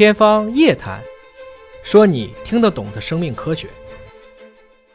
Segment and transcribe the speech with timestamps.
[0.00, 0.98] 天方夜谭，
[1.82, 3.68] 说你听得懂的生命科学。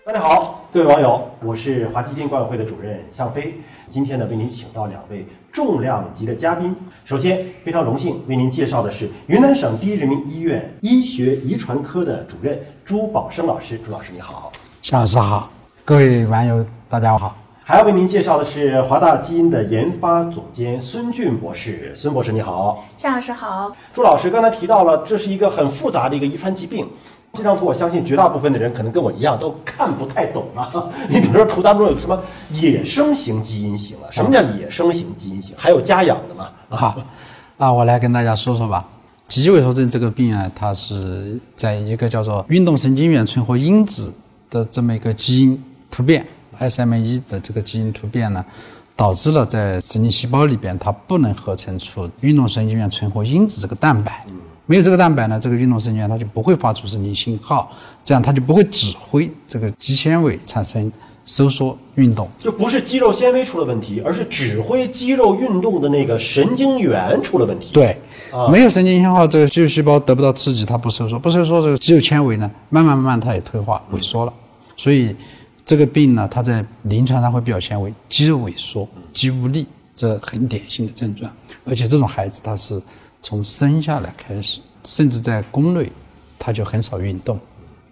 [0.03, 3.53] 大家好，各位网友，我是华基金管委会的主任向飞。
[3.87, 6.75] 今天呢，为您请到两位重量级的嘉宾。
[7.03, 13.77] 首先，非常荣幸为您介绍的是云南省第一人民医院医学遗传科的主任朱宝生老师。
[13.77, 14.51] 朱老师你好。
[14.81, 15.51] 向老师好，
[15.85, 17.37] 各位网友大家好。
[17.67, 21.91] 还要为您介绍的是华大基因的研发总监孙俊博士。
[21.95, 22.85] 孙博士你好。
[22.95, 23.75] 夏老师好。
[23.91, 26.87] 朱老师刚才提到了，这是一个很复杂的一个遗传疾病。
[27.33, 30.71] 这张图我相信绝大部分的人可能跟我一样都看不太懂啊。
[31.09, 34.05] 你比如说图当中有什么野生型基因型啊？
[34.11, 35.55] 什么叫野生型基因型？
[35.57, 36.49] 还有家养的吗？
[36.69, 36.95] 好，
[37.57, 38.87] 啊，我来跟大家说说吧。
[39.27, 44.13] 脊髓萎缩症这个病啊，它是在一个叫做运动神经元存活因子
[44.51, 45.59] 的这么一个基因
[45.89, 46.23] 突变
[46.59, 48.43] ，SME 的这个基因突变呢，
[48.95, 54.25] 导致了在神经细胞里边它不能合成出运动神经元存活因子这个蛋白。
[54.67, 57.71] 没有这个蛋白呢，这个运动神经元它就不会发出神经信号，
[58.03, 60.91] 这样它就不会指挥这个肌纤维产生
[61.23, 62.27] 收缩运动。
[62.39, 67.73] 就不是肌肉纤维出了问题，而是指挥肌肉运动的那个神经元出了问题。
[67.73, 67.95] 对，
[68.51, 74.33] 没有神经信号，这个肌肉细胞得不到刺激，它不收缩，不收缩，这个肌肉纤维呢，慢慢慢慢它也退化萎缩了。
[74.75, 75.15] 所以
[75.65, 81.29] 这个病呢，它在临床上会表现为肌肉萎缩、肌无力，这很典型的症状。
[81.65, 82.81] 而且这种孩子他是。
[83.21, 85.91] 从生下来开始，甚至在宫内，
[86.37, 87.39] 他就很少运动，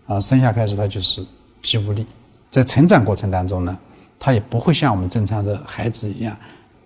[0.05, 1.25] 啊，生下开始他就是
[1.63, 2.05] 肌无力，
[2.51, 3.75] 在成长过程当中呢，
[4.19, 6.37] 他也不会像我们正常的孩子一样，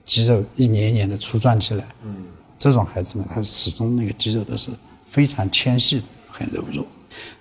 [0.06, 1.84] 肌肉一年一年的粗壮起来。
[2.06, 2.24] 嗯，
[2.58, 4.72] 这种孩子呢，他始终那个肌肉都是
[5.10, 6.86] 非常纤细，很柔弱。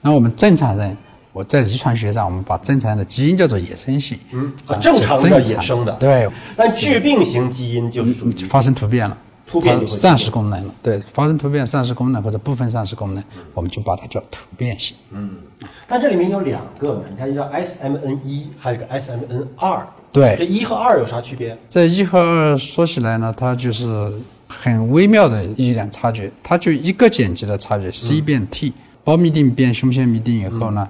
[0.01, 0.97] 那我们正常人，
[1.37, 4.19] 我在遗传学上，我们把正常的基因叫做野生型。
[4.33, 5.93] 嗯，正常的野生的。
[6.01, 6.27] 对。
[6.56, 8.15] 但致病型基因就是
[8.48, 9.15] 发生突变了。
[9.47, 13.23] 突变丧失功能了，对，发生突变丧失功能或者部分丧失功能，
[13.55, 14.97] 我们就把它叫突变型。
[15.11, 15.37] 嗯，
[15.87, 19.87] 但这里面有两个呢，你看一个 SMN 一，还有一个 SMN 二。
[20.11, 21.56] 对，这一和二有啥区别？
[21.69, 24.12] 这一和二说起来呢，它就是
[24.49, 28.72] 很微妙的一两差距，它就一个碱基的差距，C 变 T，
[29.05, 30.88] 胞嘧啶变胸腺嘧啶以后呢，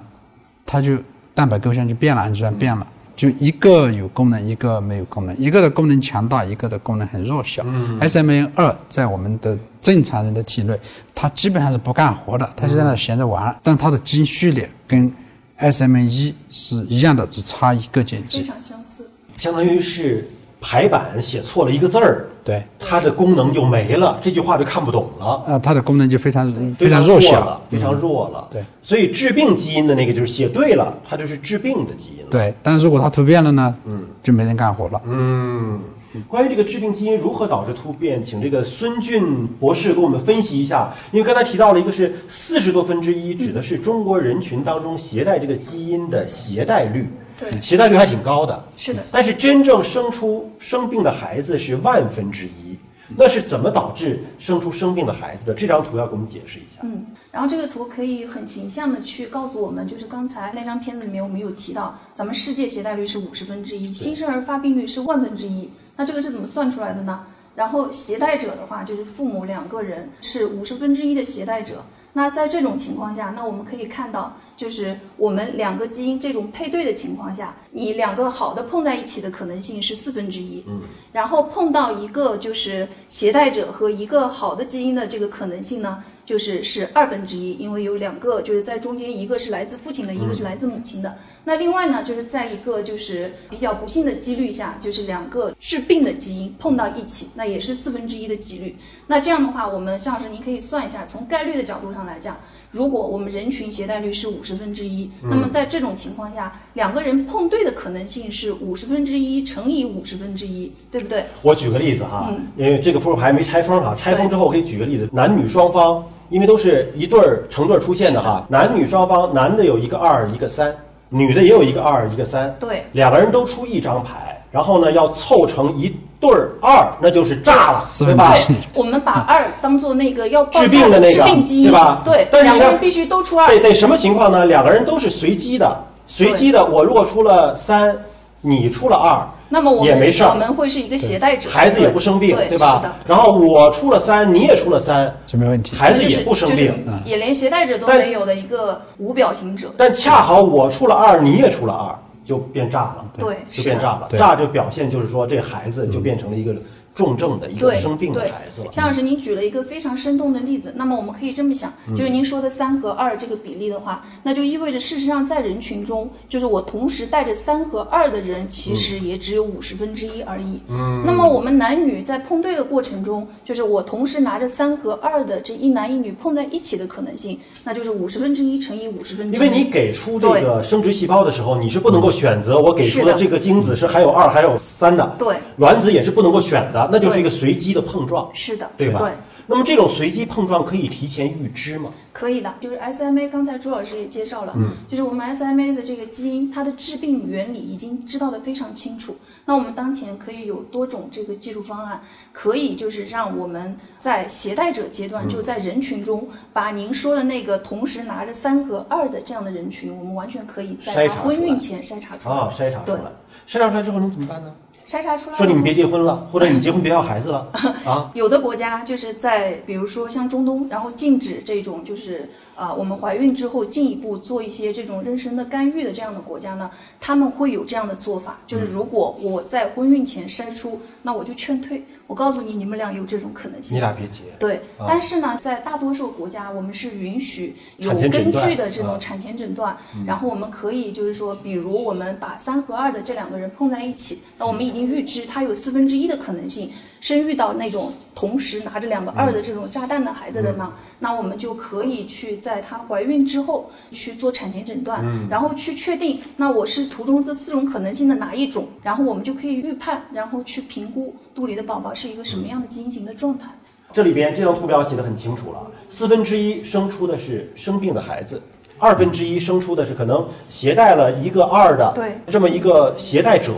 [0.67, 0.95] 它就
[1.33, 2.85] 蛋白构象就变了，氨基酸变了。
[3.15, 7.63] 就一个有功能，一个没有功能，一个的功能强大，一个的功能很弱小。
[7.99, 10.79] SMN 二在我们的正常人的体内，
[11.15, 13.59] 它基本上是不干活的，它就在那闲着玩。
[13.63, 15.11] 但它的基因序列跟
[15.57, 18.41] SMN 一是一样的，只差一个碱基。
[18.41, 19.09] 非常相似。
[19.35, 20.29] 相当于是。
[20.59, 25.25] 排版写错了一个字儿，对，它的功能就没了，这句话就看不懂了。
[25.45, 28.47] 啊，它的功能就非常非常弱小了，非常弱了。
[28.51, 32.25] 对，所以致病基因的那个就是写对了，它就是致病的基因。
[32.29, 33.75] 对，但是如果它突变了呢？
[33.85, 34.99] 嗯，就没人干活了。
[35.05, 35.79] 嗯，
[36.27, 40.91] 关于这个致病基因如何导致突变，请这个孙俊博士给我们分析一下。
[41.11, 47.07] 因为刚才提到了一个是四十多分之一，指的是中国人群当中携带这个基因的携带率。
[47.39, 49.03] 对，携带率还挺高的，是的。
[49.11, 52.75] 但是真正生出生病的孩子是万分之一，
[53.15, 55.53] 那是怎么导致生出生病的孩子的？
[55.53, 56.81] 这张图要给我们解释一下。
[56.81, 65.69] 嗯，然后这个图可以很形象的去告诉我们，就是刚才那张片子里面我们有提到，咱们世界携带率是五十分之一，新生儿发病率是万分之一。
[65.95, 67.23] 那这个是怎么算出来的呢？
[67.55, 71.83] 然后携带者的话，就是父母两个人是五十分之一的携带者。
[72.13, 74.35] 那在这种情况下，那我们可以看到。
[74.57, 80.81] 就是我们两个基因这种配对的情况下，你两个好的碰在一起的可能性是四分之一，嗯，
[81.13, 91.15] 然后碰到一个就是携带者和一个好的基因的这个可能性呢，就是是二分之一，因为有两个就是在中间，一个是来自父亲的，一个是来自母亲的。
[91.43, 98.75] 那另外呢，就是在一个就是比较不幸的几率下，就是两个致病的基因碰到一起，那也是四分之一的几率。
[99.05, 102.35] 那这样的话，我们向老师您可以算一下，从概率的角度上来讲。
[102.71, 111.23] 如果我们人群携带率是五十分之一，那么在这种情况下，两个人碰对的可能性是五十分之一乘以五十分之一，对不对？
[111.41, 120.75] 我举个例子哈，因为这个扑克牌没拆封哈，拆封之后我可以举个例子，男女双方因为都是一对儿成对儿出现的哈，男女双方男的有一个二一个三，
[121.09, 125.95] 女的也有一个二一个三，对，两个人都出一张牌，然后呢要凑成一。
[126.19, 128.33] 对儿二，那就是炸了，对吧？
[128.75, 132.01] 我们把二当做那个要治病的那个，对吧？
[132.03, 133.47] 对，但是两个人必须都出二。
[133.47, 134.45] 对得什么情况呢？
[134.45, 135.77] 两个人都是随机的，
[136.07, 136.65] 随机的。
[136.65, 137.95] 我如果出了三，
[138.41, 140.29] 你出了二，那么我也没事儿。
[140.29, 142.81] 我们会是一个携带者，孩子也不生病，对吧？
[143.05, 149.67] 然后我出了三，你也出了三，就没问题，孩子也不生病，也连携带者都没有的一个无表情者。
[149.77, 151.95] 但恰好我出了二，你也出了二，
[152.27, 154.09] 就变炸了，对，就变炸了。
[154.11, 156.53] 炸就表现就是说，这孩子就变成了一个。
[156.97, 158.71] 重症的一个对生病的对孩子了。
[158.71, 160.73] 向老师，您举了一个非常生动的例子。
[160.75, 170.59] 那么我们可以这么想，嗯就是您说的三和二这个比例的话，那就意味着事实上在人群中，就是我同时带着三和二的人，其实也只有五十分之一而已。
[170.69, 179.39] 嗯，那么我们男女在碰对的过程中，就是我同时拿着三和二的这一男一女碰在一起的可能性，那就是五十分之一乘以五十分之一。
[179.39, 188.99] 因为你给出这个生殖细胞的时候，你是不能够选择我给出的这个精子是含有二还有三的，对，卵子也是不能够选的，那就是一个随机的碰撞，是的，对吧？
[188.99, 189.11] 对。
[189.49, 191.89] 那么这种随机碰撞可以提前预知吗？
[192.11, 199.15] 可以的，就是 SMA，刚才朱老师也介绍了，嗯就是我们 SMA 的这个基因，它的致病原理已经知道的非常清楚。
[199.45, 202.01] 那我们当前可以有多种这个技术方案，
[202.33, 212.35] 可以就是让我们在携带者阶嗯段，就在人群中，把您说的那个同时拿着三和二的这样的人群，我们完全可以筛在他查婚孕前筛查出来。
[212.35, 212.99] 啊，筛查出来，
[213.47, 214.53] 筛查出来之后能怎么办呢？
[214.87, 217.45] 筛查出来说你们别结婚了， 或者你结婚别要孩子了
[217.83, 218.09] 啊？
[218.15, 233.81] 有的国家就是在比如说像中东，然后禁止这种就是啊、我们怀孕之后进一步做一些这种妊娠的干预的这样的国家呢，他们会有这样的做法，就是如果我在婚孕前筛出，那我就劝退，我告诉你，你们俩有这种可能性你。
[233.81, 234.21] 俩别结。
[234.39, 263.47] 对，啊但是呢，在大多数国家，我们是允许有根据的这啊种产前诊断，然后我们可以就是说，比如我们把三和二的这两个人碰在一起，那我们已经预知他有四分之一的可能性生遇到那种同时拿着两个二的这种炸弹的孩子的呢，那我们就可以去在她怀孕之后去做产前诊断，然后去确定那我是图中这四种可能性的哪一种，然后我们就可以预判，然后去评估肚里的宝宝是一个什么样的基因型的状态。
[263.93, 268.41] 这里边这张图表写的很清楚了，四分之一生出的是生病的孩子，
[268.79, 273.53] 二分之一生出的是可能携带了一个二的对这么一个携带者，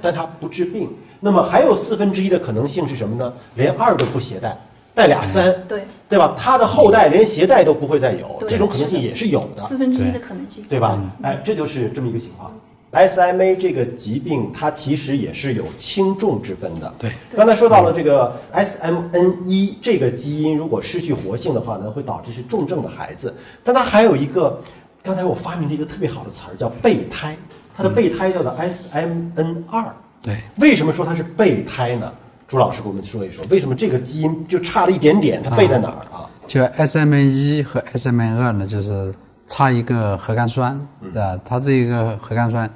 [0.00, 0.88] 但他不治病。
[1.20, 3.32] 那么还有四分之一的可能性是什么呢？
[3.54, 4.54] 连二都不携带，
[4.94, 6.34] 带俩三，对，对吧？
[6.36, 9.62] 他的后代连携带都不会再有，这种可能性也是有的。
[9.62, 10.98] 四分之一的可能性，对吧？
[11.22, 12.52] 哎，这就是这么一个情况。
[12.94, 16.94] SMA 这个疾病，它其实也是有轻重之分的。
[16.98, 23.34] 对，刚才说到了这个 SMN1 这个基因，如果失去活性的话呢，会导致是重症的孩子。
[23.62, 24.60] 但它还有一个，
[25.02, 27.36] 刚才我发明了一个特别好的词儿，叫备胎。
[27.76, 29.84] 它的备胎叫做 SMN2。
[30.22, 32.12] 对，为什么说它是备胎呢？
[32.46, 35.42] 朱老师给我们说一说，为什么这个基因就差了一点点？
[35.42, 36.30] 它备在哪儿啊？
[36.46, 39.12] 就 SMN1 和 SMN2 呢，就是
[39.46, 41.40] 差一个核苷酸，对吧？
[41.44, 42.70] 它这一个核苷酸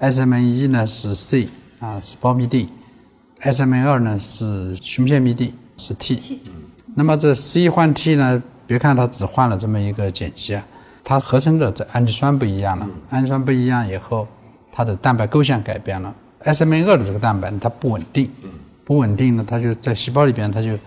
[0.00, 1.48] SMN 一呢是 C
[1.80, 2.68] 啊，是胞嘧啶
[3.42, 6.40] ；SMN 二呢是胸腺嘧啶，是 T。
[6.94, 10.64] 那么这 C 换 T 呢，别看它只换了这么一个碱基啊，
[11.02, 14.28] 它合成的这氨基酸不一样了，氨基酸不一样以后，
[14.70, 16.14] 它的蛋白构象改变了。
[16.44, 18.30] SMN 二的这个蛋白呢它不稳定，
[18.84, 20.78] 不稳定呢，它就在细胞里边它就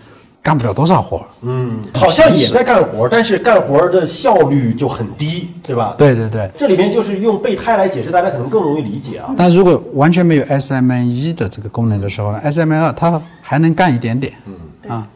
[0.43, 1.25] 干不了多少活儿。
[1.41, 5.95] 嗯，好像也在干活，但是干活的效率就很低，对吧？
[5.97, 9.33] 对对对，这里面就是用备胎来解释，大家可能更容易理解啊。
[9.37, 14.33] 但如果完全没有 SMN 一的这个功能的时候呢，SMN 二它还能干一点点。
[14.45, 15.07] 嗯啊，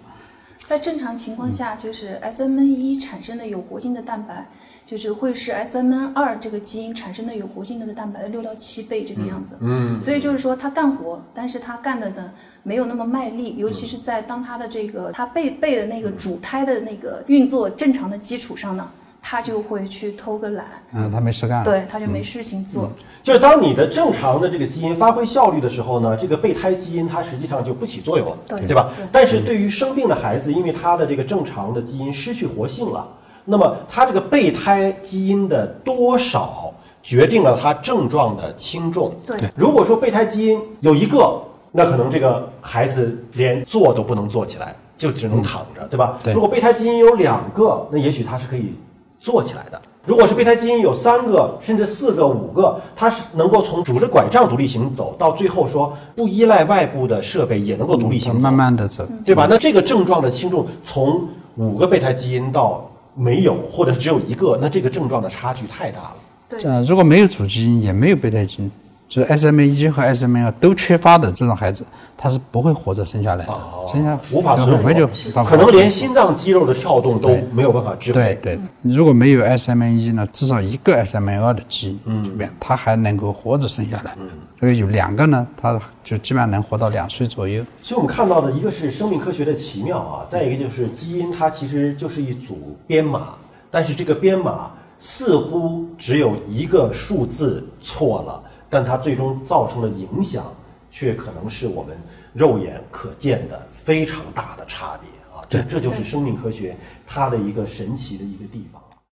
[0.64, 4.48] 在正常情况下，就是 SMN 一产生的有活性的蛋白，
[4.88, 9.58] 就是会是 SMN 二这个基因产生的有活性的蛋白的六到七倍这个样子。
[9.62, 12.32] 嗯，所以就是说它干活，但是它干的呢
[12.64, 18.88] 没有那么卖力，尤其是在当它的这个它背背的那个主胎的那个运作正常的基础上呢，
[19.22, 21.64] 他就会去偷个懒，嗯，他没事干。
[21.64, 22.92] 对，他就没事情做。
[23.24, 29.08] 就是当你的正常的这个基因发挥效率的时候呢，这个备胎基因它实际上就不起作用了，对吧对？
[29.12, 33.08] 但是对于生病的孩子，因为他的这个正常的基因失去活性了，
[33.46, 39.14] 那么他这个备胎基因的多少决定了他症状的轻重。
[39.26, 41.40] 对对如果说备胎基因有一个，
[41.72, 46.18] 那可能这个孩子连坐都不能坐起来，就只能躺着，对吧？
[46.24, 48.74] 对如果备胎基因有两个，那也许他是可以
[49.20, 49.80] 坐起来的。
[50.06, 59.04] 如果是备胎基因有三个，甚至四个、五个，它是能够从拄着拐杖独立行走，到最后说不依赖外部的设备也能够独立行走，慢慢的走。
[59.26, 59.48] 对吧？
[59.50, 66.16] 那这个症状的轻重，从五个备胎基因到没有或者只有一个，那这个症状的差距太大了。
[66.50, 68.72] 对呃，如果没有主基因，也没有备胎基因，
[69.08, 71.86] 就是 SMA 一和 SMA 二都缺乏的这种孩子，
[72.18, 73.54] 他是不会活着生下来的，
[73.86, 75.08] 生下哦无法存活就
[75.46, 78.34] 可能连心脏肌肉的跳动都没有办法支配。
[78.42, 84.16] 对对，如果没有 SMA 一呢，至少一个 SMA 二的基因，嗯，它还能够活着生下来。
[84.20, 84.28] 嗯，
[84.60, 87.64] 所以有两个呢，他就基本上能活到两岁左右。
[87.84, 93.36] 所以我们看到的一个是生命科学的奇妙啊，再一个就是基因它其实就是一组编码，
[93.70, 98.42] 但是这个编码似乎只有一个数字错了，
[98.76, 100.54] 但它最终造成的影响
[100.92, 101.98] 却可能是我们
[102.34, 105.40] 肉眼可见的非常大的差别啊！
[105.48, 106.76] 这这就是生命科学
[107.08, 108.82] 它的一个神奇的一个地方。